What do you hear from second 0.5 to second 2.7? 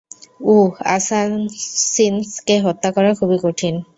উ assassins কে